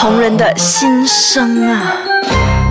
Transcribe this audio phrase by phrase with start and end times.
[0.00, 1.94] 红人的心声啊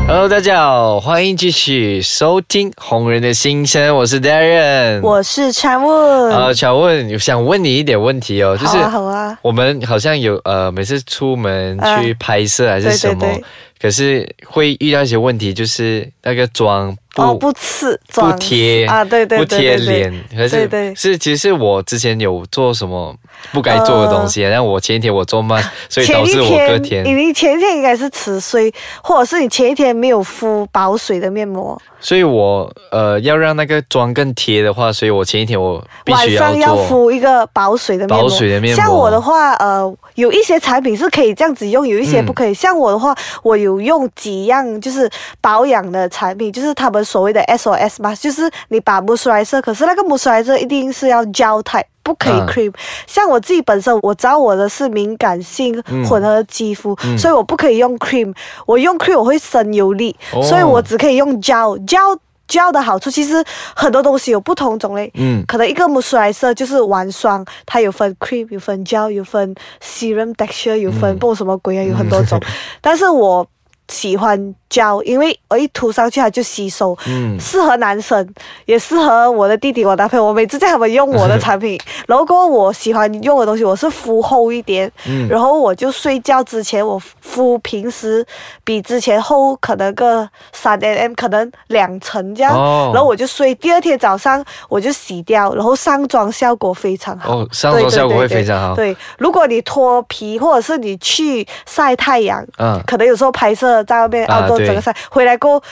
[0.08, 5.00] ！Hello，大家好，欢迎继续收听《红人的心声》，我是 Darren。
[5.02, 13.44] 我是乔问，呃，乔问，想问你一点问题哦，就是好啊我们好像有呃，每次出门去拍摄还是什么，对对
[13.82, 20.96] 可是会遇到一些问题，就是那个妆不、哦不刺不贴啊，对对不对对对贴脸，可是对对。
[20.96, 23.16] 是其实我之前有做什么
[23.52, 36.80] 不该做的东西，然后我前一天我做慢，所以导致我隔天天，你前一天应该是吃睡，或者是你前一天没有敷保水的面膜，所以我呃要让那个妆更贴的话，所以我前一天我必须晚上要。
[36.90, 38.24] 敷一个保水的面膜。
[38.24, 42.54] 保水的面膜像我的话，呃，有一些产品是可以这样子用，有一些不可以。
[42.54, 45.08] 像我的话，我有用几样就是
[45.40, 51.84] 保养的产品，就是他们所谓的 SOS 嘛，就是你把 moisturizer，可是那个 moisturizer 一定是要胶 type。
[52.10, 52.48] 不可以嗯。
[52.48, 52.74] cream，、
[53.06, 56.04] 像我自己本身，我知道我的是敏感性嗯。
[56.08, 57.16] 混合肌肤，嗯。
[57.16, 58.34] 所以我不可以用 cream。
[58.66, 60.42] 我用 cream 我会生油粒，哦。
[60.42, 61.78] 所以我只可以用胶。
[61.86, 62.00] 胶
[62.48, 63.44] 胶的好处其实
[63.76, 65.46] 很多东西有不同种类，嗯。
[65.48, 72.42] 可能一个 moisturizer 就是晚霜，它有分 cream，有分胶，有分 serum texture，有分不懂什么鬼啊，有很多种。
[72.82, 73.46] 但是我
[73.88, 78.28] 喜欢胶，因为我一涂上去它就吸收，嗯适合男生，
[78.66, 80.26] 也适合我的弟弟、我男朋友。
[80.26, 88.26] 我每次叫他们用我的产品，然后过后我喜欢用的东西，我是敷厚一点，嗯然后我就睡觉之前我敷平时
[88.64, 93.56] 比之前厚可能个三 mm，可能两层这样，哦然后我就睡。
[93.56, 97.40] 第二天早上我就洗掉，然后上妆效果非常好。
[97.40, 98.76] 哦，上妆效果会非常好。
[98.76, 105.66] 对，如果你脱皮或者是你去晒太阳，嗯可能有时候拍摄在外面啊对凹多整个晒，回来过后。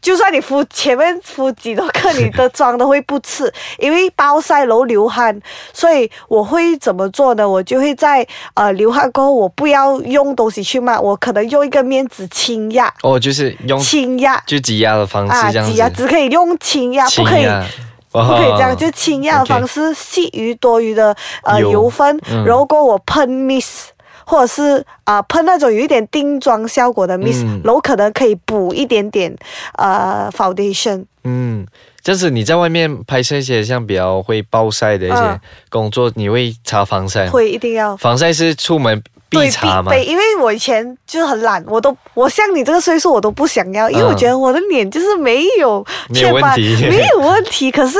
[0.00, 5.36] 就算你敷前面敷几多克，你的妆都会不刺，因为暴晒然后流汗，
[5.72, 7.46] 所以我会怎么做呢？
[7.46, 14.40] 我就会在呃流汗过后，我不要用东西去抹，我可能用一个面纸轻压，哦，就是用轻压。
[14.46, 17.44] 就挤压的方啊，式这样子，挤压只可以用轻压，不可以
[18.12, 21.72] 不可以这样，哦就轻压的方式吸余多余的呃油。
[21.72, 22.44] 油分，嗯。
[22.44, 23.88] 然后过后我喷 mist。
[24.28, 29.34] 或者是啊、喷那种有一点定妆效果的 mist，、嗯然后可能可以补一点点
[29.78, 31.06] 呃 foundation。
[31.24, 31.66] 嗯，
[32.02, 35.40] 就是你在外面拍摄一些像比较会暴晒的一些嗯
[35.70, 37.30] 工作，你会擦防晒？
[37.30, 39.90] 会一定要防晒是出门必对擦嘛？
[39.90, 47.70] 备，因为我以前就是很懒，我都我像你这个岁数我都不想要，因为我嗯觉得我的脸就是没有没有问题没有问题。
[47.70, 47.98] 可是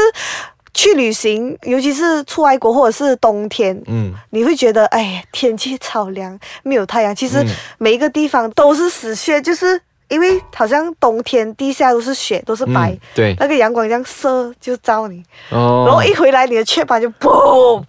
[0.78, 7.12] 去旅行，尤其是出外国或者是冬天，嗯，你会觉得，哎，天气超凉，没有太阳。
[7.12, 17.83] 其实嗯每一个地方都是死穴，就是因为好像冬天地下都是雪，都是白，嗯对那个阳光这样射就照你，哦，然后一回来你的雀斑就嘣。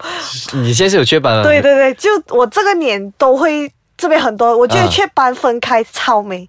[0.54, 1.44] 你现在是有雀斑了？
[1.44, 6.48] 对对对，就我这个脸都会这边很多，我觉得嗯雀斑分开超美。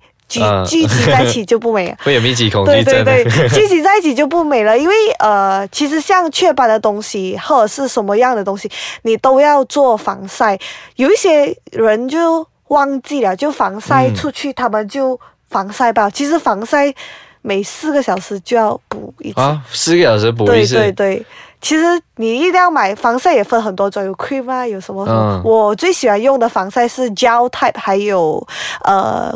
[0.65, 3.03] 聚集在一起就不美了， 会有密集恐惧对症。
[3.03, 8.69] 对对， 聚集在一起就不美了，因为呃，其实像雀斑的东西或者是什么样的东西，
[9.03, 10.57] 你都要做防晒。
[10.95, 16.09] 有一些人就忘记了，就防晒嗯出去，他们就防晒吧。
[16.09, 16.93] 其实防晒
[17.41, 19.41] 每四个小时就要补一次。
[19.41, 20.75] 啊，四个小时补一对次。
[20.75, 21.25] 对对，
[21.61, 21.83] 其实
[22.15, 25.35] 你一定要买防晒，也分很多种，有 cream 啊，有什么什么。
[25.35, 28.45] 嗯我最喜欢用的防晒是 gel type，还有
[28.83, 29.31] 呃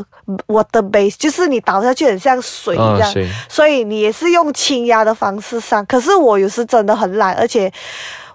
[0.47, 3.11] water base，就是你倒下去很像水一样。
[3.15, 7.71] 嗯所以你也是用轻压的方式上，可是我有时真的很懒，而且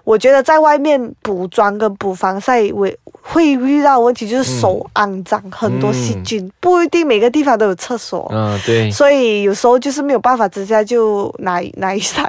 [0.03, 2.89] 我觉得在外面补妆跟补防晒，我
[3.21, 8.27] 会遇到问题就是手肮脏，很多细菌，不一定每个地方都有厕所。
[8.33, 8.89] 嗯，对。
[8.89, 12.27] 所以有时候就是没有办法直接就拿拿雨伞，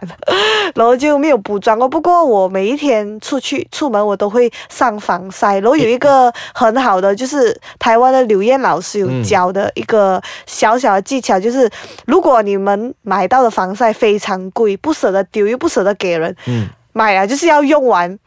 [0.74, 1.88] 然后就没有补妆哦。
[1.88, 11.68] 不过我每一天出去出门我都会上防晒，然后有一个很好的就是台湾的刘燕老师有教的一个小小的技巧，就是
[12.06, 18.18] 如果你们买到的防晒非常贵，不舍得丢又不舍得给人，嗯买啊就是要用完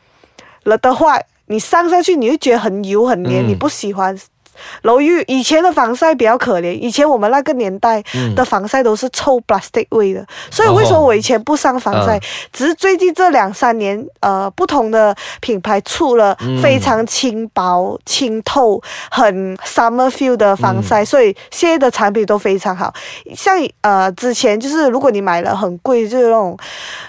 [0.63, 4.17] 了的话，你上上去你会觉得很油很黏，嗯你不喜欢。
[4.83, 12.17] 楼玉以前的防晒比较可怜，以前我们那个年代嗯的防晒都是臭 plastic 味的，所以为什么我以前不上防晒？
[12.17, 12.21] 嗯
[12.53, 18.81] 只是最近这两三年，呃，不同的品牌出了嗯非常轻薄、清透、
[19.11, 22.93] 很 summer feel 的防晒，嗯所以现在的产品都非常好。
[23.35, 26.57] 像呃之前就是如果你买了很贵，就是那种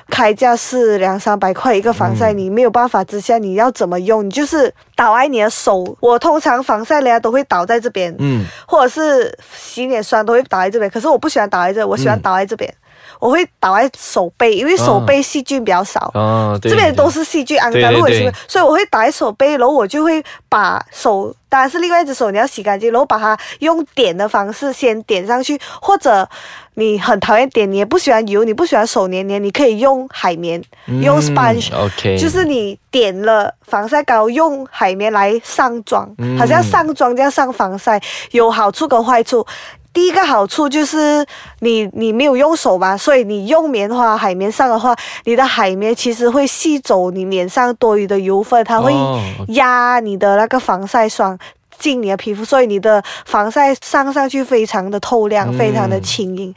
[0.09, 4.25] 开价是两三百块一个防晒，嗯你没有办法之下，你要怎么用？
[4.25, 5.97] 你就是倒在你的手。
[6.01, 12.73] 我通常防晒人家都会倒在这边，嗯或者是洗脸霜都会倒在这边，可是我不喜欢倒在这，我喜欢嗯倒在这边。
[13.19, 16.09] 我会打在手背，因为手背细菌比较少。
[16.15, 26.29] 哦，对这边都是是细菌肮脏，所以我会打在手背，然后我就会把手，当然是另外一只手你要洗干净，然后把它用点的方式先点上去，或者
[26.75, 30.63] 你很讨厌点，你也不喜欢油，你不喜欢手黏黏，你可以用海绵，
[31.01, 31.71] 用 sponge。
[32.19, 37.99] 就是你点了防晒膏，用海绵来上妆，嗯好像上妆这样上防晒，
[38.33, 39.47] 有好处跟坏处。
[39.97, 41.25] 第一个好处就是
[41.61, 44.95] 你你没有用手嘛，所以你用棉花海绵上的话，
[45.25, 51.39] 你的海绵其实会吸走你脸上多余的油分，它会哦压你的那个防晒霜
[51.79, 56.55] 进你的皮肤，所以你的防晒上上去非常的透亮，嗯非常的轻盈，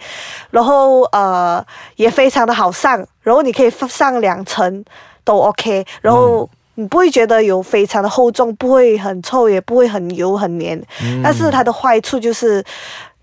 [0.52, 1.66] 然后呃
[1.96, 4.84] 也非常的好上，然后你可以上两层
[5.24, 6.50] 都 OK，然后。
[6.76, 10.82] 你不会觉得有非常的厚重，不会很臭，也不会很油很黏。
[11.04, 11.20] 嗯。
[11.22, 12.64] 但是它的坏处就是，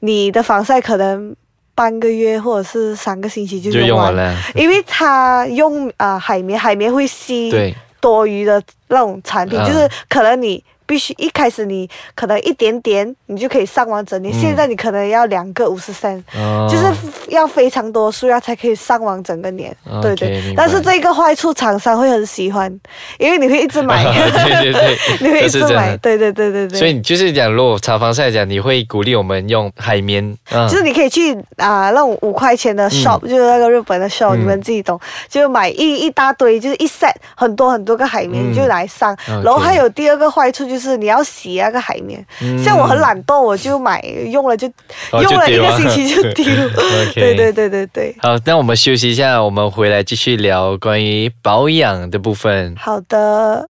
[0.00, 1.34] 你的防晒可能
[1.74, 9.66] 半个月或者是三个星期就就用完了，因为它用啊、呃海绵，海绵会吸对，多余的那种产品，嗯。
[9.66, 16.16] 就是可能你必须一开始你可能一点点，你就可以上完整年，嗯现在你可能要两个五十三。
[16.36, 16.84] 哦就是
[17.28, 20.54] 要非常多数量才可以上完整个年对对。
[20.56, 22.70] 但是这个坏处厂商会很喜欢，
[23.18, 25.96] 因为你会一直买，对 对对， 你会一直买。
[25.98, 26.78] 对对对对对。
[26.78, 34.98] 所以你就是讲，如果擦防晒讲，你会鼓励我们用海绵，嗯就是你可以去啊、那种五块钱的 shop，、就是那个日本的 shop，、嗯你们自己懂，
[35.28, 39.16] 就买一一大堆，就是一 set 很多很多个海绵，嗯你就来上。
[39.26, 44.00] 然后还有第二个坏处就是你要洗那个海绵，嗯像我很懒惰，我就买
[44.30, 44.66] 用了就、
[45.12, 46.44] 哦用了一个星期就丢。
[47.14, 48.14] 对对对对对。
[48.20, 52.74] 好，那我们休息一下，我们回来继续聊关于保养的部分。
[52.76, 53.66] 好的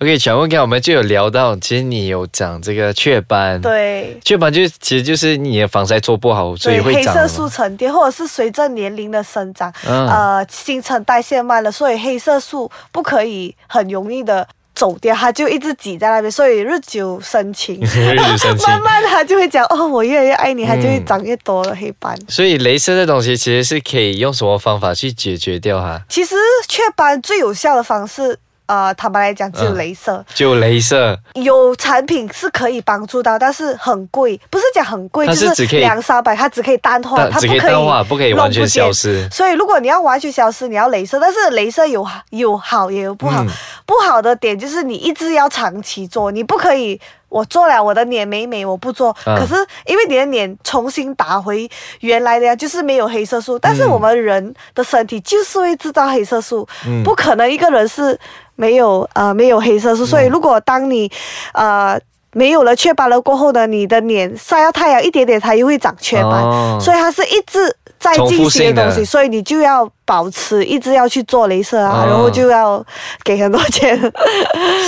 [0.00, 4.18] ，OK，小问刚我们就有聊到，其实你有长这个雀斑，，对。
[4.24, 14.46] 雀斑就是其实就是你的防晒做不好，所以，会长黑色素沉淀，或者是随着年龄的生长，嗯呃，新陈代谢慢了，所以黑色素不可以很容易的
[14.80, 18.66] 走掉，它就一直挤在那边，所以日久生情， 日久生情。
[18.66, 22.18] 慢慢它就会讲哦，我越来越爱你，它就会嗯长越多的黑斑。
[22.28, 26.00] 所以镭射这东西其实是可以用什么方法去解决掉哈？
[26.08, 26.34] 其实
[26.66, 28.38] 雀斑最有效的方式，
[28.70, 30.24] 呃，坦白来讲只有嗯镭射。
[30.32, 39.28] 就镭射，有产品是可以帮助到，但是很贵，不是讲很贵，就是两三百，它只可以淡化，它不可以可以淡化，不可以完全消失。
[39.28, 43.42] 所以，如果你要完全消失，你要镭射，但是镭射有有好也有不好。
[43.42, 43.48] 嗯
[43.90, 49.10] 不好的点就是你一直要长期做，你不可以我做了我的脸美美，我不做。
[49.26, 49.52] 嗯可是
[49.84, 51.68] 因为你的脸重新打回
[51.98, 53.58] 原来的呀，就是没有黑色素。
[53.58, 58.16] 但是嗯我们人的身体就是会制造黑色素，嗯不可能一个人是
[58.60, 60.04] 没有呃没有黑色素。
[60.04, 61.10] 嗯所以如果当你
[61.54, 61.98] 呃
[62.32, 66.42] 没有了雀斑了过后呢，你的脸晒到太阳一点点，它又会长雀斑。
[66.44, 72.84] 哦所以它是一直在进行的的东西，所以你就要保持一直要去做镭射啊，哦然后就要
[73.22, 73.96] 给很多钱。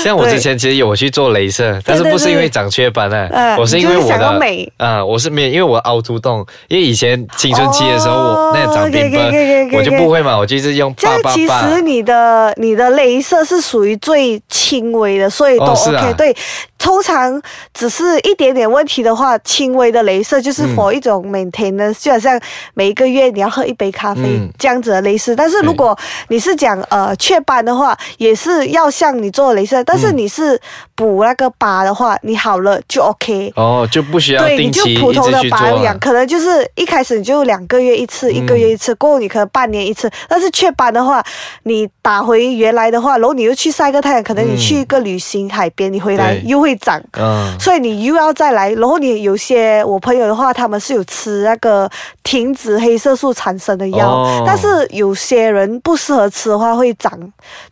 [0.02, 4.72] 像我之前其实有去做镭射，但是不是因为长雀斑啊，嗯我是因为我的美。
[4.78, 9.30] 啊、我是没有，因为我凹凸洞，因为以前青春期的时候，哦我那个长冰斑
[9.72, 11.80] 我就不会嘛，我就一直用这样其实。
[11.82, 16.36] 你的你的镭射是属于最轻微的，所以都哦 OK、对，
[16.76, 17.40] 通常
[17.72, 20.72] 只是一点点问题的话，轻微的镭射就是嗯。
[20.72, 22.40] for 一种 maintenance，、就好像
[22.72, 24.48] 每一个月你要喝一杯咖啡、嗯。
[24.58, 25.34] 这样子的镭射。
[25.36, 25.96] 但是如果
[26.28, 30.60] 你是讲呃雀斑的话，也是要像你做镭射，但是嗯你是
[30.94, 33.52] 补那个疤的话，你好了就 OK。
[33.56, 35.98] 哦，就不需要对，你就普通的保养，啊。
[36.00, 40.10] 可能就是一开始你就两个月一次，嗯一个月一次，过后你可能半年一次。
[40.28, 41.22] 但是雀斑的话，
[41.64, 47.00] 你打回原来的话，然后你又去晒个太阳，可能你嗯去一个旅行海边，你回来又会长。
[47.18, 51.90] 嗯，所以你又要再来，然后你有些我朋友的话，他们是有吃那个
[52.22, 57.10] 停止黑色素产生的药，哦但是有些人不适合吃的话会长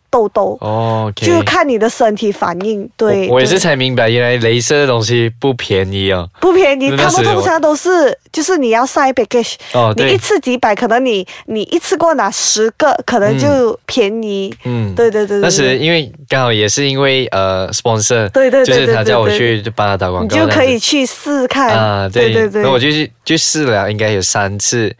[0.09, 2.89] 痘痘，哦就看你的身体反应。
[2.97, 6.27] 对，我我也是才明白，原来镭射的东西不便宜哦。
[6.41, 14.53] 不便宜，他们通常都是就是你要晒 package，、哦，你一，次几百，可能你你一次过拿十个，可能就便宜。
[14.65, 24.93] 嗯，对对对对，那时因为刚好也是因为呃 sponsor，对对对就是他叫我去帮他打广你告，就可以去试看啊，对对对，那我就去就试了，应该有三次，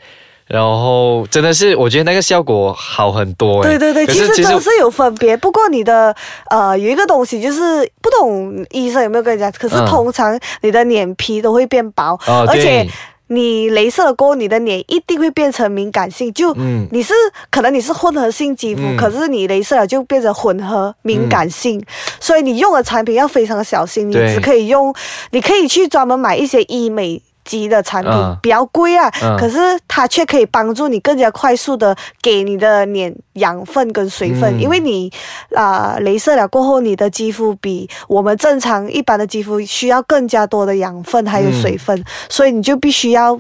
[0.52, 3.70] 然后真的是我觉得那个效果好很多哎。
[3.70, 5.36] 对对对，其实真的是有分别。
[5.38, 6.16] 不过你的
[6.50, 12.90] 呃有一个东西就是不懂医生有没有跟你讲，可是嗯通常你的脸皮都会变薄，哦，而且对。
[13.34, 17.14] 你镭射了过后，你的脸一定会变成敏感性，就嗯你是
[17.50, 21.82] 可能你是混合性肌肤，嗯可是你镭射了就变成混合敏感性，
[22.20, 24.94] 所以你用的产品要非常小心，你只可以用，
[25.30, 27.22] 你可以去专门买一些医美。
[27.44, 28.38] 级的产品，嗯。
[28.42, 29.38] 比较贵啊，嗯。
[29.38, 29.58] 可是
[29.88, 34.60] 它却可以帮助你更加快速的给你的脸养分跟水分，嗯。
[34.60, 35.12] 因为你
[35.56, 43.40] 啊、呃，镭射了过后，你的肌肤比我们正常一般的肌肤需要更加多的养分还有嗯水分，所以你就必须要。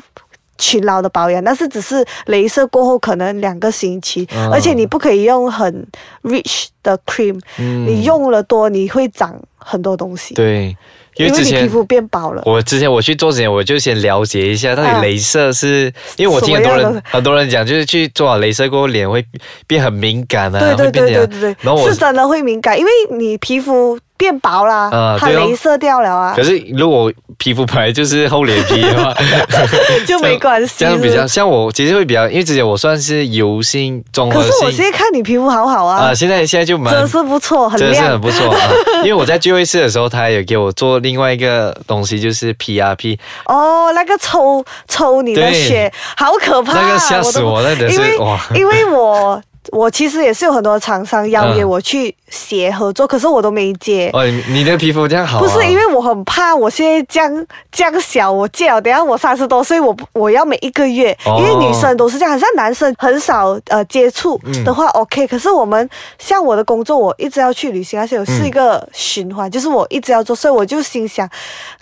[0.58, 4.48] 勤劳的保养，但是只是镭射过后可能两个星期，嗯。
[4.52, 5.88] 而且你不可以用很
[6.22, 7.88] rich 的 cream，、嗯。
[7.88, 10.78] 你用了多你会长很多东西，对，
[11.18, 12.42] 因为之前为皮肤变薄了。
[12.46, 19.26] 我之前我去做之前，我就先了解一下到底啊镭射是，因为我听很多人很多人讲，就是去做好镭射过后脸会
[19.68, 29.12] 变很敏感啊，对对会变这样对对对对，然后我是真的会敏感，因为你皮肤变薄啦，它啊对哦镭射掉了啊可，是如果皮肤本来就是厚脸皮的话，
[30.06, 30.76] 就没关系。
[30.78, 38.22] 这样比较像我，其实会比较，因为之前我算是油性综合可是我性现在看你皮肤好好啊，啊，现在现在就蛮真的是不错，很亮真是很。
[38.22, 38.60] 不错啊。
[39.02, 46.80] 因为我在聚会室的时候，他也给我做另外一个东西，就是 PRP，哦，那个抽抽你的血，好可怕、啊！
[46.84, 48.40] 那个吓死都我，那真因为是哇。
[48.54, 51.70] 因为我我其实也是有很多厂商邀约嗯。
[51.70, 54.10] 我去协合作，可是我都没接。
[54.14, 55.42] 哦，你你的皮肤这样好、啊？
[55.42, 61.38] 不是因为我很怕，我现在这样这样小，我戒了，等下我三十多岁，我我要每一个月，哦。
[61.40, 64.64] 因为女生都是这样，好像男生很少呃接触嗯。
[64.64, 65.88] 的话、OK，可是我们
[66.18, 71.30] 像我的工作，我一直要去旅行，而且我是一个循环，就是我一直要做，所以我就心想，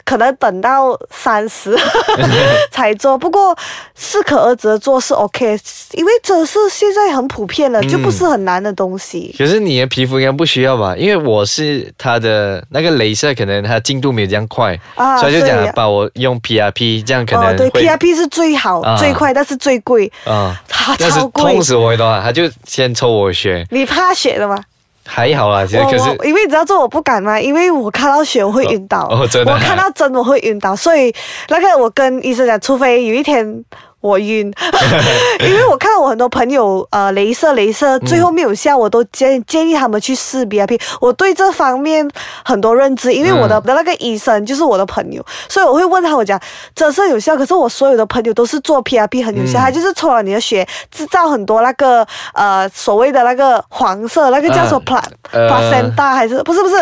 [0.03, 1.77] 可能等到三十
[2.71, 3.55] 才做，不过
[3.95, 5.57] 适可而止的做是 OK，
[5.93, 9.33] 因为这是现在很普遍了，就不是很难的东西。
[9.37, 10.95] 可是你的皮肤应该不需要吧？
[10.97, 21.63] 因为我是它的那个镭射，可能它进度没有这样快，啊所以就讲把我用 PRP，这样可能哦，对，PRP 是最好、啊最快，但是最贵，啊，它那是超贵痛。
[21.63, 24.57] 死我的话，他就先抽我血，你怕血的吗？
[25.05, 31.13] 还好啦，其实可是因为你知道做我不敢嘛，因为我看到血我会晕倒，哦哦真的我看到针我会晕倒，所以
[31.47, 33.63] 那个我跟医生讲，除非有一天。
[34.01, 34.51] 我晕，
[35.41, 40.79] 因为我看到我很多朋友呃，镭射镭射最后没有效，我都建建议他们去试 BRP。
[41.01, 42.09] 我对这方面
[42.43, 43.63] 很多认知，因为我的、嗯。
[43.69, 46.39] 的那个医生就是我的朋友，所以我会问他，我讲
[46.73, 49.61] 折射有效，可是我所有的朋友都是做 PRP 很有效，嗯。
[49.61, 55.01] 他就是抽了你的血，制造很多那个呃所谓的那个黄色，那个叫做 pla
[55.31, 55.49] 呃。
[55.49, 56.75] placenta 还是不是不是？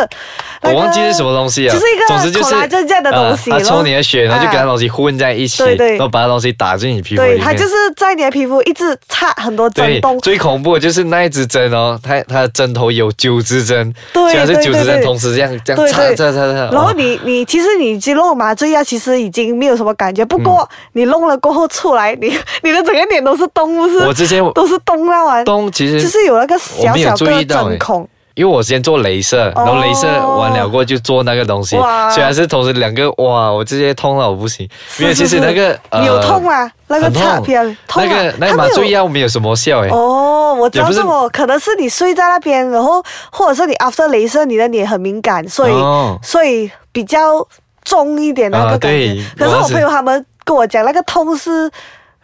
[0.61, 4.51] 那个我忘记是什么东西啊，就是一个总之就是这样的东西啊他抽你的血，然后就啊。
[4.51, 5.89] 跟那东西混在一起，对对。
[5.91, 7.43] 然后把那东西打进你皮肤对，面。
[7.43, 22.27] 它就是在你的皮肤一直插很多针对洞，，最恐怖的就是那一支针哦，它它的针头有九支针，对然是九支针对对对同时这样这样插插插插，然后哦你你其实你肌肉麻醉药其实已经没有什么感觉，不过你弄了过后出来，你
[22.63, 23.99] 你的整个脸都是洞，不是？
[23.99, 28.09] 我之前都是洞那玩，动其实就是有那个小小个注意到欸针孔。
[28.37, 32.07] 因为我先做镭射，然后镭射完了过后就做那个东西，哇。
[32.11, 36.71] 虽然是同时两个，哇，我直接痛了我不行，因为其实那个呃有痛吗？
[36.85, 38.07] 那个擦片痛啊？
[38.07, 46.19] 那个那个麻醉药没有什么效诶，哦，我知道是这么，可能是你睡在那边，然后或者是你 after 镭射，你的脸很敏感，所以、哦。
[46.21, 47.45] 所以比较
[47.83, 49.15] 重一点那啊个感觉。
[49.15, 51.69] 对可是我朋友他们跟我讲，那个痛是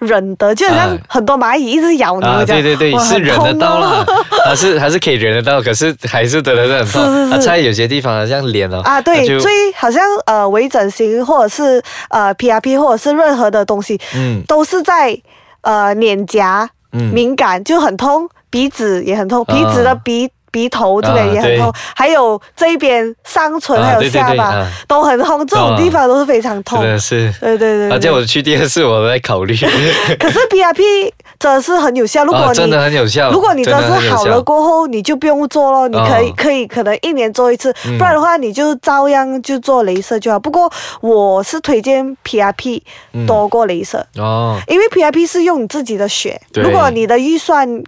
[0.05, 4.03] 忍的，就好像啊很多蚂蚁一直咬你，对对对，是忍得到啦。
[4.07, 7.01] 哦，还是还是可以忍得到，可是还是得得很痛。
[7.05, 7.33] 是是是。
[7.33, 14.43] 啊，在有些地方好像脸哦，啊，对最好像呃微整形或者是呃 PRP 或者是任何的东西，嗯。
[14.47, 15.17] 都是在
[15.61, 17.11] 呃脸颊嗯。
[17.13, 19.53] 敏感，就很痛，鼻子也很痛，啊。
[19.53, 20.29] 鼻子的鼻。
[20.53, 26.79] 鼻头这边也很痛，啊还有这一边上唇还有下巴、都很痛，这种地方都是非常痛。
[26.79, 27.33] 真的是。
[27.41, 29.55] 对对对而且我去第二次我都在考虑，
[30.19, 33.31] 可是 PRP 真的是很有效，如果你、啊真的很有效。
[33.31, 40.39] 如果你真是好了过后，你就不用做了，你可以、哦可以可能一年做一次，嗯不然的话你就照样就做镭射就好。
[40.39, 42.81] 不过我是推荐 PRP
[43.13, 47.83] 嗯多过镭射，哦，因为 PRP 是用你自己的血，如果你的预算。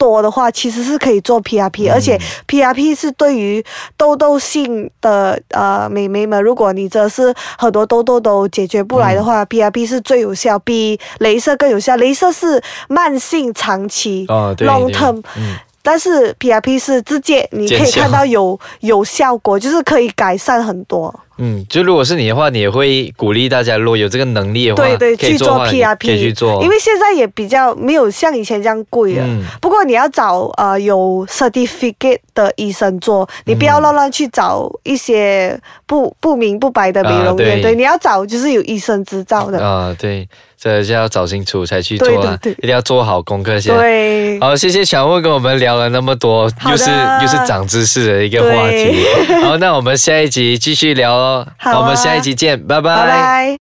[0.00, 3.62] 多的话，其实是可以做 PRP，、嗯而且 PRP 是对于
[3.98, 11.96] 痘痘性的呃美眉们，如果你真的是很多痘痘都解决不来的嗯话、p r p 是最有效，比镭射更有效。
[11.98, 21.12] 镭射是慢性、长期、long term，嗯但是 PRP 是直接你可以看到有有效果，就是可以改善很多。
[21.40, 29.24] 嗯，就如果是你的话，你也会鼓励大家，如果有这个能力的话，对对，去做可以的话 PRP，可以去做，因为现在也比较没有像以前这样贵了。
[29.26, 37.58] 嗯不过你要找呃有 certificate 的医生做，你不要乱乱去找一些不不明不白的美容院。
[37.58, 39.58] 啊对你要找就是有医生执照的。
[39.64, 40.28] 啊，对，
[40.58, 43.74] 这就要找清楚才去做啊，对对对一定要做好功课先。
[43.76, 46.90] 对，好，谢谢小莫跟我们聊了那么多，又是
[47.22, 49.04] 又是长知识的一个话题。
[49.42, 51.29] 好，那我们下一集继续聊喽。
[51.58, 53.58] 好啊我们下一集见，拜拜拜。